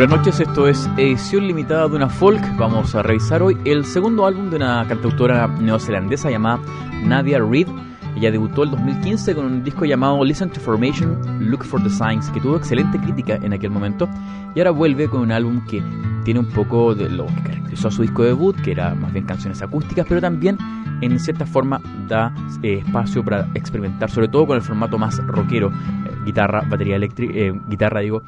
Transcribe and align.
Buenas 0.00 0.16
noches, 0.16 0.40
esto 0.40 0.66
es 0.66 0.88
edición 0.96 1.46
limitada 1.46 1.86
de 1.86 1.96
una 1.96 2.08
folk. 2.08 2.40
Vamos 2.56 2.94
a 2.94 3.02
revisar 3.02 3.42
hoy 3.42 3.58
el 3.66 3.84
segundo 3.84 4.24
álbum 4.24 4.48
de 4.48 4.56
una 4.56 4.82
cantautora 4.88 5.46
neozelandesa 5.46 6.30
llamada 6.30 6.58
Nadia 7.04 7.38
Reid. 7.38 7.68
Ella 8.16 8.30
debutó 8.30 8.62
el 8.62 8.70
2015 8.70 9.34
con 9.34 9.44
un 9.44 9.62
disco 9.62 9.84
llamado 9.84 10.24
Listen 10.24 10.48
to 10.48 10.58
Formation, 10.58 11.50
Look 11.50 11.64
for 11.64 11.82
the 11.82 11.90
Signs, 11.90 12.30
que 12.30 12.40
tuvo 12.40 12.56
excelente 12.56 12.98
crítica 12.98 13.34
en 13.42 13.52
aquel 13.52 13.68
momento. 13.68 14.08
Y 14.54 14.60
ahora 14.60 14.70
vuelve 14.70 15.06
con 15.06 15.20
un 15.20 15.32
álbum 15.32 15.62
que 15.66 15.82
tiene 16.24 16.40
un 16.40 16.48
poco 16.48 16.94
de 16.94 17.10
lo 17.10 17.26
que 17.26 17.42
caracterizó 17.42 17.88
a 17.88 17.90
su 17.90 18.00
disco 18.00 18.22
debut, 18.22 18.56
que 18.62 18.70
era 18.72 18.94
más 18.94 19.12
bien 19.12 19.26
canciones 19.26 19.60
acústicas, 19.60 20.06
pero 20.08 20.22
también 20.22 20.56
en 21.00 21.18
cierta 21.18 21.46
forma 21.46 21.80
da 22.08 22.34
eh, 22.62 22.82
espacio 22.84 23.24
para 23.24 23.48
experimentar, 23.54 24.10
sobre 24.10 24.28
todo 24.28 24.46
con 24.46 24.56
el 24.56 24.62
formato 24.62 24.98
más 24.98 25.18
rockero, 25.26 25.68
eh, 25.68 26.10
guitarra, 26.24 26.62
batería 26.68 26.96
eléctrica, 26.96 27.32
eh, 27.34 27.52
guitarra 27.68 28.00
digo, 28.00 28.22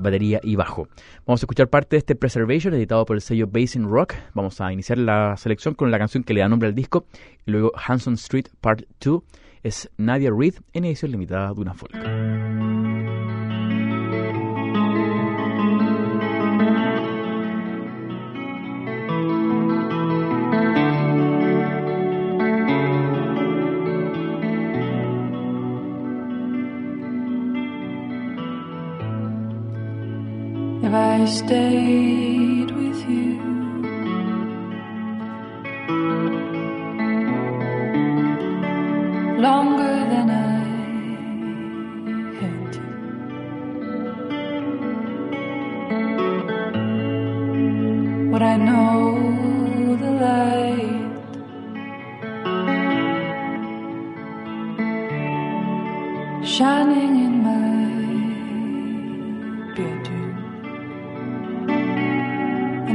batería 0.00 0.40
y 0.42 0.56
bajo. 0.56 0.88
Vamos 1.26 1.42
a 1.42 1.44
escuchar 1.44 1.68
parte 1.68 1.96
de 1.96 1.98
este 1.98 2.16
Preservation 2.16 2.72
editado 2.72 3.04
por 3.04 3.16
el 3.16 3.20
sello 3.20 3.46
Basin 3.46 3.86
Rock. 3.86 4.14
Vamos 4.32 4.60
a 4.62 4.72
iniciar 4.72 4.96
la 4.96 5.36
selección 5.36 5.74
con 5.74 5.90
la 5.90 5.98
canción 5.98 6.24
que 6.24 6.32
le 6.32 6.40
da 6.40 6.48
nombre 6.48 6.68
al 6.68 6.74
disco 6.74 7.04
luego 7.44 7.72
Hanson 7.76 8.14
Street 8.14 8.46
Part 8.60 8.84
2 9.04 9.22
es 9.62 9.90
Nadia 9.98 10.30
Reid 10.30 10.54
en 10.72 10.84
edición 10.84 11.10
limitada 11.10 11.52
de 11.52 11.60
una 11.60 11.74
folk. 11.74 11.94
Stay? 31.26 32.27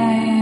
I. 0.00 0.39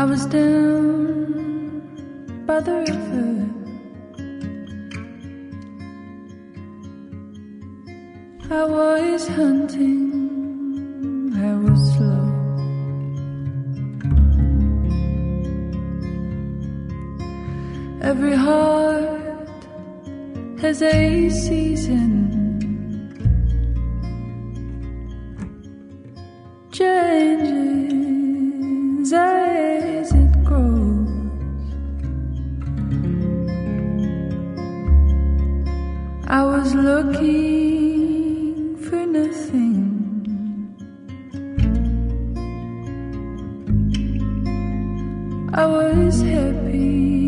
I 0.00 0.04
was 0.04 0.24
down 0.24 1.84
by 2.46 2.60
the 2.60 2.76
river. 2.88 3.48
I 8.50 8.64
was 8.64 9.28
hunting, 9.28 10.06
I 11.36 11.52
was 11.64 11.80
slow. 11.92 12.26
Every 18.00 18.36
heart 18.36 19.60
has 20.62 20.80
a 20.80 21.28
season. 21.28 22.19
I 45.52 45.66
was 45.66 46.22
happy. 46.22 47.19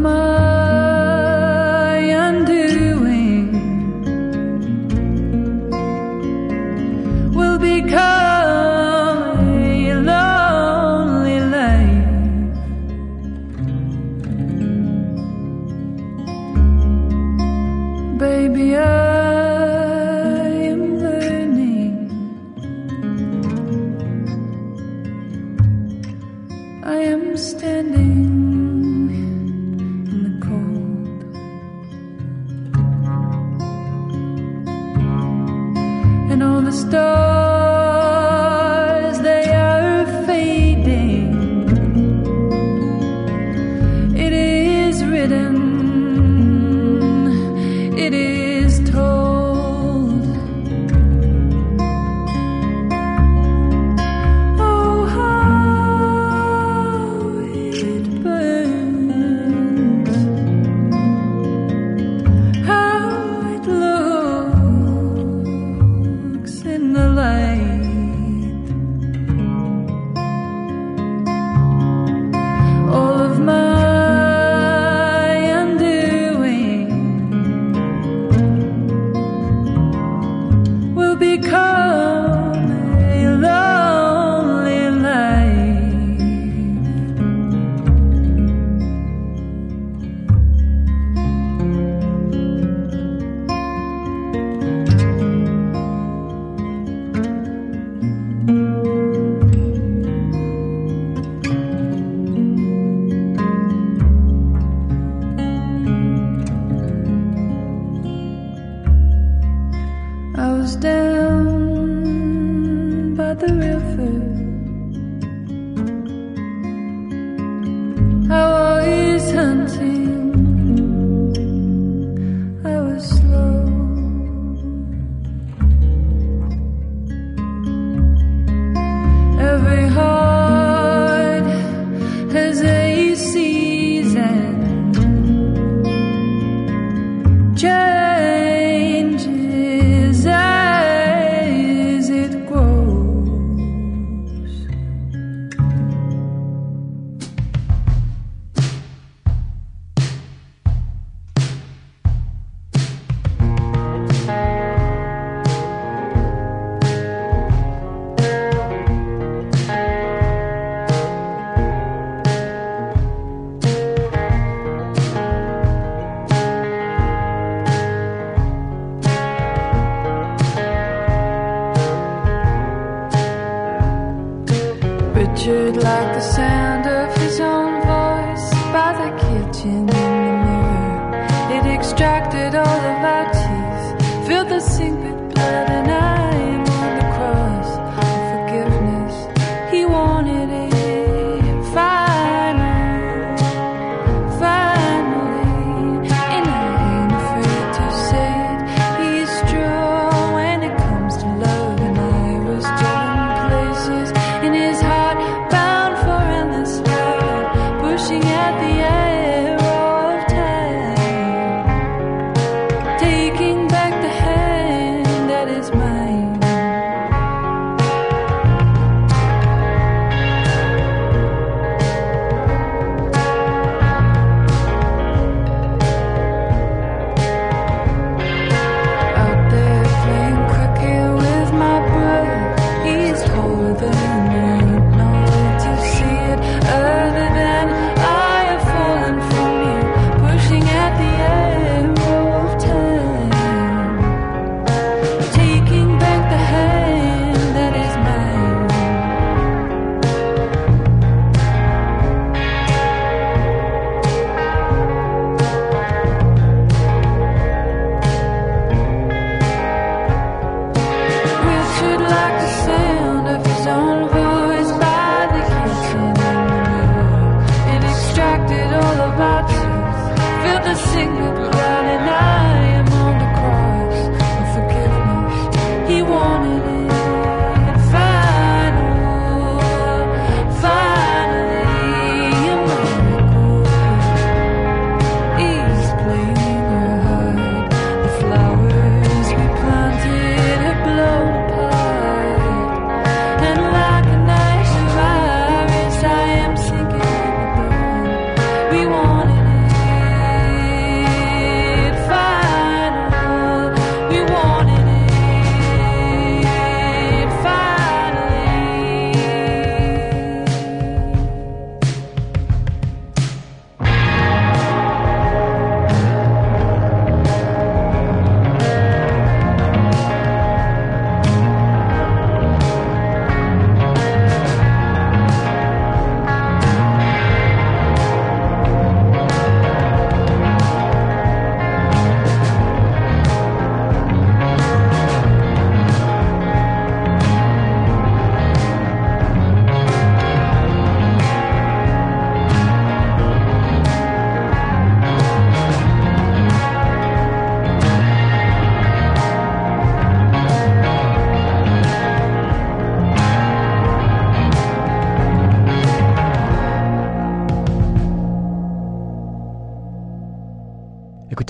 my 0.00 0.39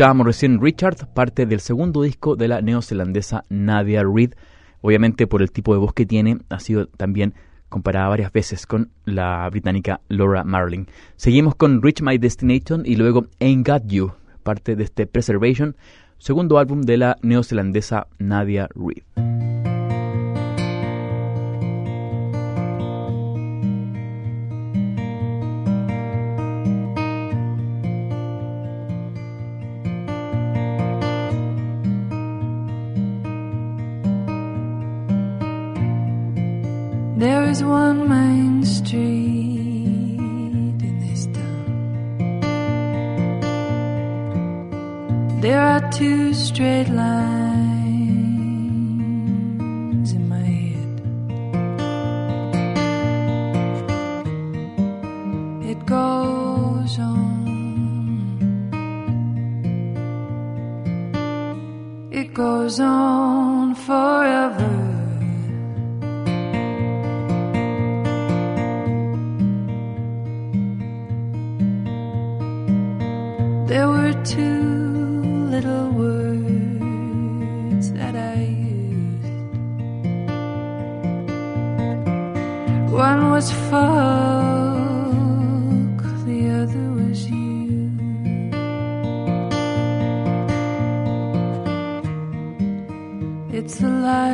Escuchábamos 0.00 0.28
recién 0.28 0.62
Richard, 0.62 1.12
parte 1.12 1.44
del 1.44 1.60
segundo 1.60 2.00
disco 2.00 2.34
de 2.34 2.48
la 2.48 2.62
neozelandesa 2.62 3.44
Nadia 3.50 4.02
Reid. 4.02 4.32
Obviamente 4.80 5.26
por 5.26 5.42
el 5.42 5.52
tipo 5.52 5.74
de 5.74 5.78
voz 5.78 5.92
que 5.92 6.06
tiene, 6.06 6.38
ha 6.48 6.58
sido 6.58 6.86
también 6.86 7.34
comparada 7.68 8.08
varias 8.08 8.32
veces 8.32 8.64
con 8.64 8.92
la 9.04 9.46
británica 9.50 10.00
Laura 10.08 10.42
Marling. 10.42 10.86
Seguimos 11.16 11.54
con 11.54 11.82
Reach 11.82 12.00
My 12.00 12.16
Destination 12.16 12.84
y 12.86 12.96
luego 12.96 13.26
Ain't 13.40 13.68
Got 13.68 13.88
You, 13.88 14.12
parte 14.42 14.74
de 14.74 14.84
este 14.84 15.06
Preservation, 15.06 15.76
segundo 16.16 16.56
álbum 16.56 16.80
de 16.80 16.96
la 16.96 17.18
neozelandesa 17.20 18.06
Nadia 18.18 18.70
Reid. 18.74 19.59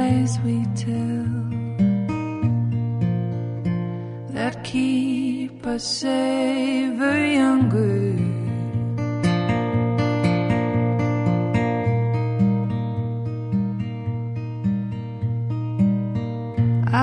Lies 0.07 0.39
we 0.47 0.57
tell 0.85 1.27
that 4.37 4.55
keep 4.63 5.67
us 5.67 5.85
safer 6.01 7.19
younger. 7.41 8.03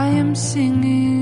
I 0.04 0.08
am 0.22 0.32
singing 0.36 1.13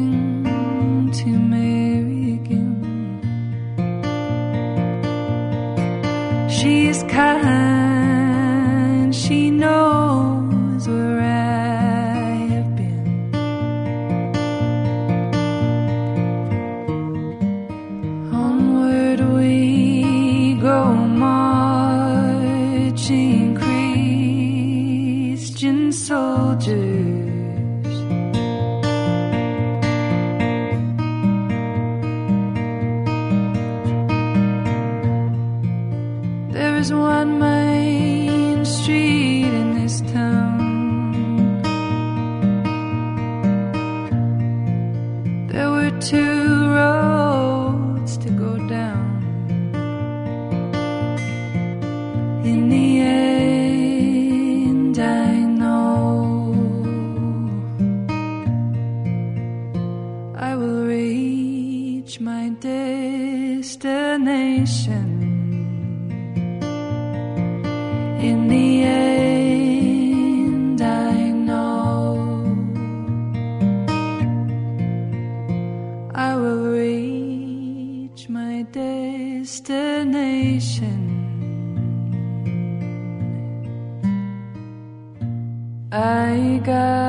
go. 86.62 87.01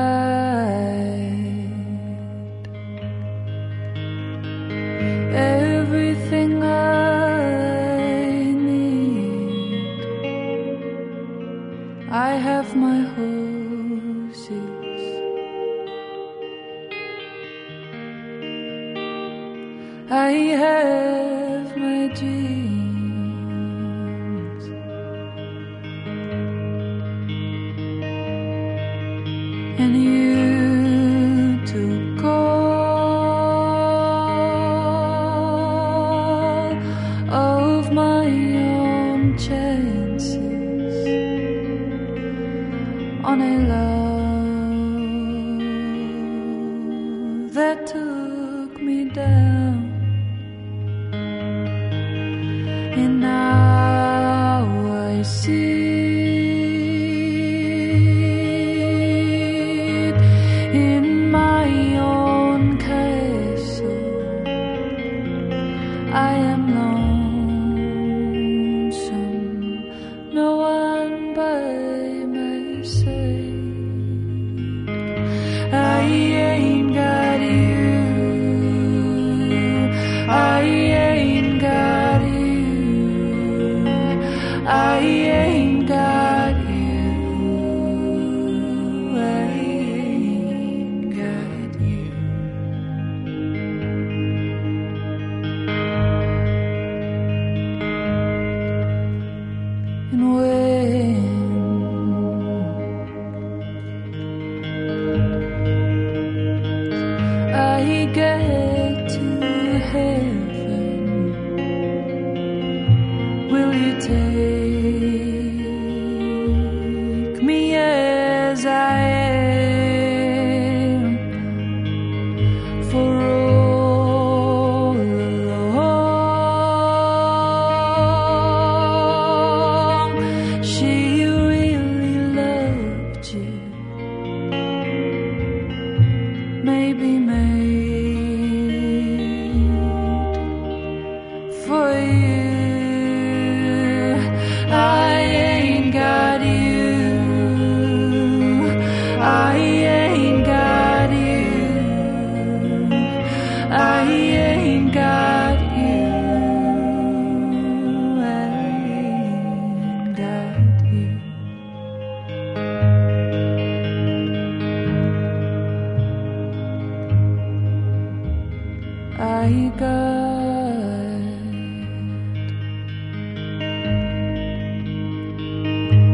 good. 169.77 171.23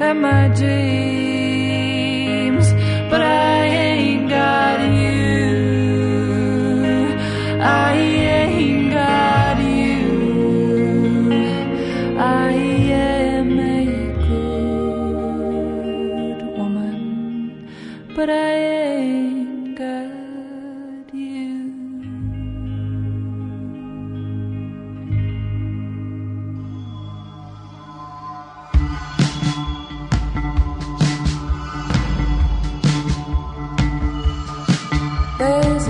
and 0.00 0.22
my 0.22 0.48
dreams. 0.48 1.13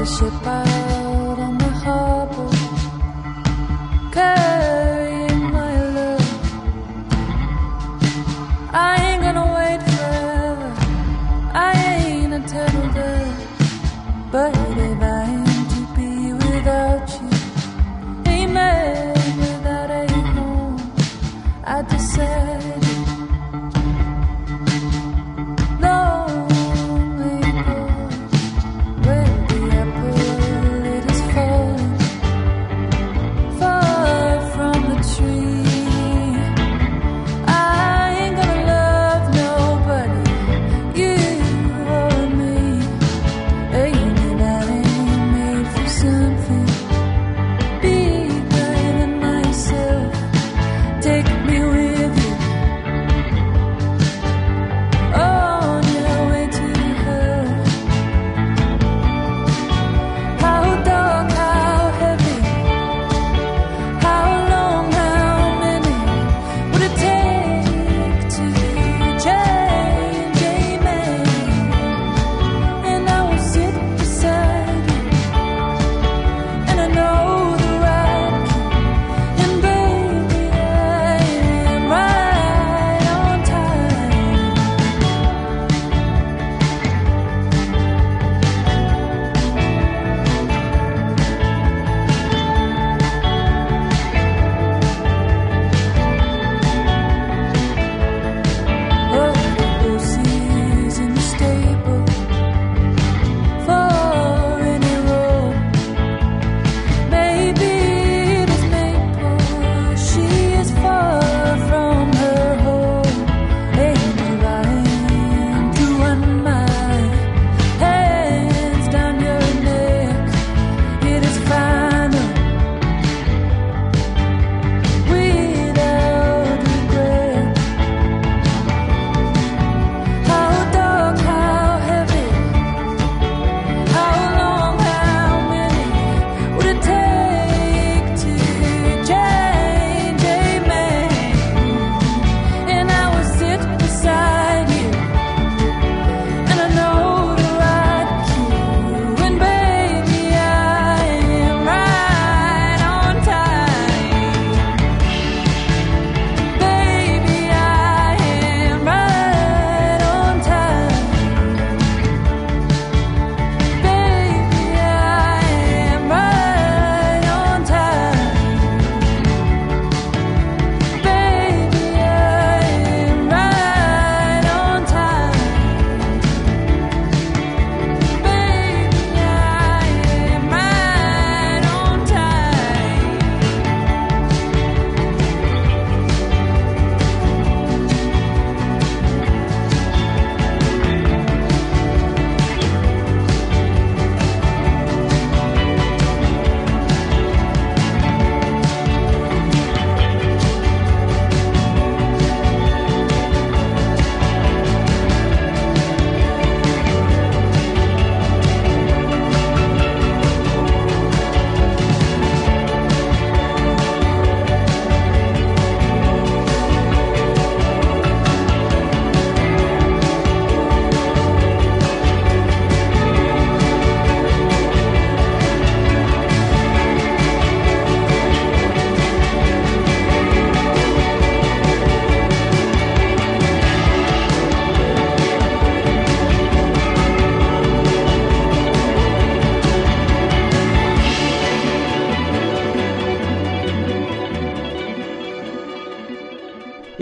the 0.04 0.10
shepherd. 0.10 0.73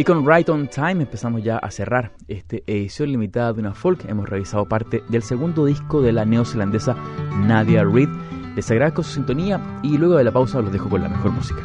Y 0.02 0.04
con 0.04 0.26
Right 0.26 0.48
on 0.48 0.66
Time 0.66 1.04
empezamos 1.04 1.44
ya 1.44 1.58
a 1.58 1.70
cerrar 1.70 2.10
esta 2.26 2.56
edición 2.66 3.12
limitada 3.12 3.52
de 3.52 3.60
una 3.60 3.72
folk. 3.72 4.04
Hemos 4.08 4.28
revisado 4.28 4.66
parte 4.66 5.04
del 5.08 5.22
segundo 5.22 5.64
disco 5.64 6.02
de 6.02 6.10
la 6.10 6.24
neozelandesa 6.24 6.96
Nadia 7.46 7.84
Reid. 7.84 8.08
Les 8.56 8.68
agradezco 8.68 9.04
su 9.04 9.12
sintonía 9.12 9.60
y 9.84 9.96
luego 9.96 10.16
de 10.16 10.24
la 10.24 10.32
pausa 10.32 10.60
los 10.60 10.72
dejo 10.72 10.88
con 10.88 11.02
la 11.02 11.08
mejor 11.08 11.30
música. 11.30 11.62